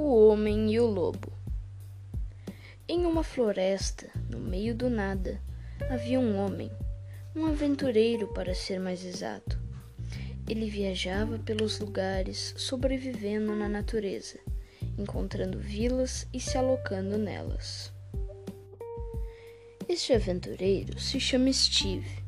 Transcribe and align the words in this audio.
O 0.00 0.28
Homem 0.28 0.72
e 0.72 0.78
o 0.78 0.86
Lobo. 0.86 1.32
Em 2.86 3.04
uma 3.04 3.24
floresta, 3.24 4.08
no 4.30 4.38
meio 4.38 4.72
do 4.72 4.88
nada, 4.88 5.42
havia 5.90 6.20
um 6.20 6.36
homem, 6.36 6.70
um 7.34 7.46
aventureiro 7.46 8.28
para 8.28 8.54
ser 8.54 8.78
mais 8.78 9.04
exato. 9.04 9.58
Ele 10.48 10.70
viajava 10.70 11.36
pelos 11.40 11.80
lugares, 11.80 12.54
sobrevivendo 12.56 13.56
na 13.56 13.68
natureza, 13.68 14.38
encontrando 14.96 15.58
vilas 15.58 16.28
e 16.32 16.38
se 16.38 16.56
alocando 16.56 17.18
nelas. 17.18 17.92
Este 19.88 20.12
aventureiro 20.12 20.96
se 21.00 21.18
chama 21.18 21.52
Steve 21.52 22.22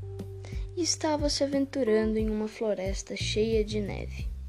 e 0.76 0.82
estava 0.82 1.28
se 1.28 1.44
aventurando 1.44 2.18
em 2.18 2.30
uma 2.30 2.48
floresta 2.48 3.14
cheia 3.14 3.64
de 3.64 3.80
neve. 3.80 4.39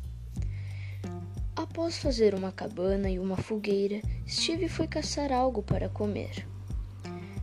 Após 1.71 1.97
fazer 1.97 2.35
uma 2.35 2.51
cabana 2.51 3.09
e 3.09 3.17
uma 3.17 3.37
fogueira, 3.37 4.01
Steve 4.27 4.67
foi 4.67 4.87
caçar 4.87 5.31
algo 5.31 5.63
para 5.63 5.87
comer. 5.87 6.45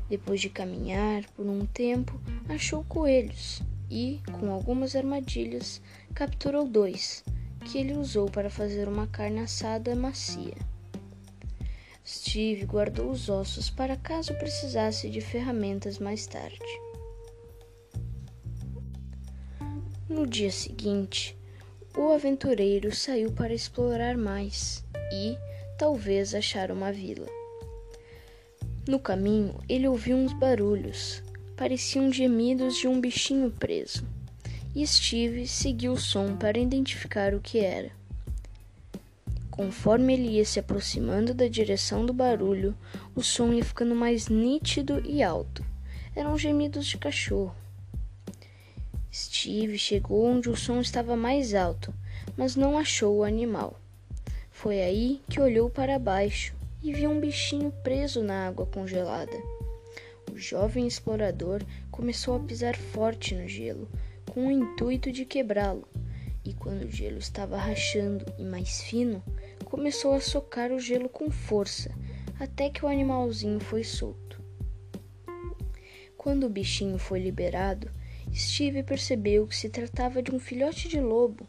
Depois 0.06 0.38
de 0.38 0.50
caminhar 0.50 1.24
por 1.34 1.46
um 1.46 1.64
tempo, 1.64 2.20
achou 2.46 2.84
coelhos 2.84 3.62
e, 3.90 4.20
com 4.38 4.52
algumas 4.52 4.94
armadilhas, 4.94 5.80
capturou 6.14 6.68
dois, 6.68 7.24
que 7.64 7.78
ele 7.78 7.94
usou 7.94 8.30
para 8.30 8.50
fazer 8.50 8.86
uma 8.86 9.06
carne 9.06 9.40
assada 9.40 9.96
macia. 9.96 10.58
Steve 12.06 12.66
guardou 12.66 13.10
os 13.10 13.30
ossos 13.30 13.70
para 13.70 13.96
caso 13.96 14.34
precisasse 14.34 15.08
de 15.08 15.22
ferramentas 15.22 15.98
mais 15.98 16.26
tarde. 16.26 16.58
No 20.06 20.26
dia 20.26 20.50
seguinte, 20.50 21.37
o 21.98 22.12
aventureiro 22.12 22.94
saiu 22.94 23.32
para 23.32 23.52
explorar 23.52 24.16
mais 24.16 24.84
e, 25.12 25.36
talvez, 25.76 26.32
achar 26.32 26.70
uma 26.70 26.92
vila. 26.92 27.26
No 28.86 29.00
caminho, 29.00 29.58
ele 29.68 29.88
ouviu 29.88 30.16
uns 30.16 30.32
barulhos, 30.32 31.20
pareciam 31.56 32.12
gemidos 32.12 32.76
de 32.76 32.86
um 32.86 33.00
bichinho 33.00 33.50
preso, 33.50 34.06
e 34.76 34.86
Steve 34.86 35.48
seguiu 35.48 35.94
o 35.94 36.00
som 36.00 36.36
para 36.36 36.60
identificar 36.60 37.34
o 37.34 37.40
que 37.40 37.58
era. 37.58 37.90
Conforme 39.50 40.12
ele 40.12 40.36
ia 40.36 40.44
se 40.44 40.60
aproximando 40.60 41.34
da 41.34 41.48
direção 41.48 42.06
do 42.06 42.12
barulho, 42.12 42.76
o 43.12 43.24
som 43.24 43.52
ia 43.52 43.64
ficando 43.64 43.96
mais 43.96 44.28
nítido 44.28 45.02
e 45.04 45.20
alto. 45.20 45.66
Eram 46.14 46.38
gemidos 46.38 46.86
de 46.86 46.96
cachorro. 46.96 47.56
Steve 49.12 49.78
chegou 49.78 50.26
onde 50.26 50.50
o 50.50 50.56
som 50.56 50.80
estava 50.80 51.16
mais 51.16 51.54
alto, 51.54 51.94
mas 52.36 52.54
não 52.54 52.76
achou 52.76 53.18
o 53.18 53.24
animal. 53.24 53.80
Foi 54.50 54.80
aí 54.80 55.22
que 55.28 55.40
olhou 55.40 55.70
para 55.70 55.98
baixo 55.98 56.54
e 56.82 56.92
viu 56.92 57.10
um 57.10 57.20
bichinho 57.20 57.72
preso 57.82 58.22
na 58.22 58.46
água 58.46 58.66
congelada. 58.66 59.36
O 60.30 60.36
jovem 60.36 60.86
explorador 60.86 61.62
começou 61.90 62.36
a 62.36 62.40
pisar 62.40 62.76
forte 62.76 63.34
no 63.34 63.48
gelo, 63.48 63.88
com 64.30 64.46
o 64.46 64.50
intuito 64.50 65.10
de 65.10 65.24
quebrá-lo, 65.24 65.88
e 66.44 66.52
quando 66.52 66.84
o 66.84 66.90
gelo 66.90 67.18
estava 67.18 67.56
rachando 67.56 68.24
e 68.38 68.44
mais 68.44 68.82
fino, 68.82 69.22
começou 69.64 70.14
a 70.14 70.20
socar 70.20 70.70
o 70.70 70.78
gelo 70.78 71.08
com 71.08 71.30
força, 71.30 71.90
até 72.38 72.70
que 72.70 72.84
o 72.84 72.88
animalzinho 72.88 73.58
foi 73.58 73.82
solto. 73.82 74.40
Quando 76.16 76.44
o 76.44 76.50
bichinho 76.50 76.98
foi 76.98 77.20
liberado, 77.20 77.90
Steve 78.34 78.82
percebeu 78.82 79.46
que 79.46 79.56
se 79.56 79.68
tratava 79.68 80.22
de 80.22 80.34
um 80.34 80.38
filhote 80.38 80.88
de 80.88 81.00
lobo. 81.00 81.46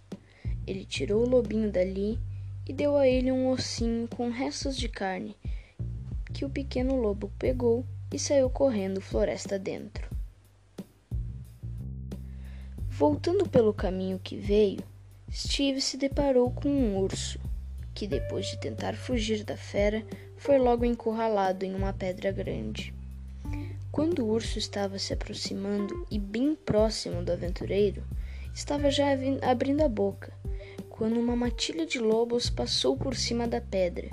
Ele 0.65 0.85
tirou 0.85 1.23
o 1.23 1.29
lobinho 1.29 1.71
dali 1.71 2.19
e 2.67 2.73
deu 2.73 2.95
a 2.95 3.07
ele 3.07 3.31
um 3.31 3.49
ossinho 3.49 4.07
com 4.07 4.29
restos 4.29 4.77
de 4.77 4.87
carne, 4.87 5.35
que 6.33 6.45
o 6.45 6.49
pequeno 6.49 6.95
lobo 6.95 7.31
pegou 7.39 7.85
e 8.13 8.19
saiu 8.19 8.49
correndo 8.49 9.01
floresta 9.01 9.57
dentro. 9.57 10.07
Voltando 12.87 13.47
pelo 13.47 13.73
caminho 13.73 14.19
que 14.19 14.35
veio, 14.35 14.83
Steve 15.31 15.79
se 15.79 15.95
deparou 15.95 16.51
com 16.51 16.69
um 16.69 16.97
urso, 16.97 17.39
que 17.93 18.07
depois 18.07 18.45
de 18.47 18.59
tentar 18.59 18.95
fugir 18.95 19.43
da 19.43 19.55
fera, 19.55 20.05
foi 20.37 20.57
logo 20.57 20.85
encurralado 20.85 21.65
em 21.65 21.75
uma 21.75 21.93
pedra 21.93 22.31
grande. 22.31 22.93
Quando 23.91 24.23
o 24.23 24.29
urso 24.29 24.59
estava 24.59 24.99
se 24.99 25.13
aproximando 25.13 26.05
e 26.11 26.19
bem 26.19 26.55
próximo 26.55 27.23
do 27.23 27.31
aventureiro, 27.31 28.03
estava 28.53 28.91
já 28.91 29.07
abrindo 29.41 29.81
a 29.81 29.89
boca, 29.89 30.31
quando 30.89 31.19
uma 31.19 31.35
matilha 31.35 31.87
de 31.87 31.97
lobos 31.97 32.51
passou 32.51 32.95
por 32.95 33.15
cima 33.15 33.47
da 33.47 33.59
pedra 33.59 34.07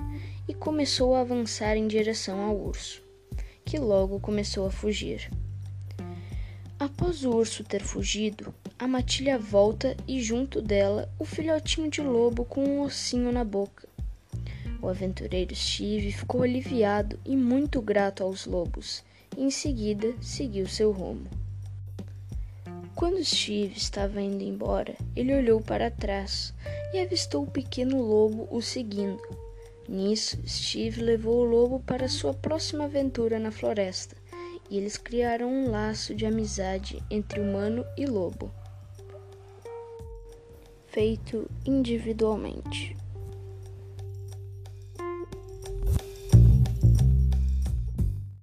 e 0.48 0.54
começou 0.54 1.15
a 1.15 1.20
avançar 1.20 1.76
em 1.76 1.86
direção 1.86 2.41
ao 2.41 2.56
urso, 2.56 3.03
que 3.66 3.78
logo 3.78 4.19
começou 4.19 4.66
a 4.66 4.70
fugir. 4.70 5.31
Após 6.81 7.25
o 7.25 7.31
urso 7.31 7.62
ter 7.62 7.82
fugido, 7.82 8.54
a 8.78 8.88
matilha 8.88 9.38
volta 9.38 9.94
e 10.09 10.22
junto 10.22 10.62
dela 10.62 11.12
o 11.19 11.25
filhotinho 11.25 11.91
de 11.91 12.00
lobo 12.00 12.47
com 12.47 12.65
um 12.65 12.81
ossinho 12.81 13.31
na 13.31 13.44
boca. 13.44 13.86
O 14.81 14.88
aventureiro 14.88 15.54
Steve 15.54 16.12
ficou 16.12 16.42
aliviado 16.42 17.19
e 17.26 17.36
muito 17.36 17.82
grato 17.82 18.22
aos 18.22 18.47
lobos 18.47 19.04
em 19.37 19.50
seguida, 19.50 20.14
seguiu 20.20 20.66
seu 20.66 20.91
rumo. 20.92 21.26
Quando 22.94 23.22
Steve 23.25 23.76
estava 23.76 24.22
indo 24.22 24.42
embora, 24.42 24.97
ele 25.14 25.34
olhou 25.34 25.60
para 25.60 25.91
trás 25.91 26.54
e 26.94 26.98
avistou 26.98 27.44
o 27.44 27.50
pequeno 27.50 28.00
lobo 28.00 28.48
o 28.50 28.62
seguindo. 28.62 29.22
Nisso, 29.88 30.38
Steve 30.47 31.03
levou 31.03 31.41
o 31.41 31.44
lobo 31.44 31.81
para 31.81 32.09
sua 32.09 32.32
próxima 32.32 32.84
aventura 32.84 33.38
na 33.38 33.50
floresta 33.50 34.16
e 34.70 34.76
eles 34.78 34.97
criaram 34.97 35.48
um 35.48 35.70
laço 35.70 36.15
de 36.15 36.26
amizade 36.26 37.03
entre 37.10 37.41
humano 37.41 37.84
e 37.97 38.06
lobo, 38.06 38.50
feito 40.86 41.48
individualmente. 41.65 42.97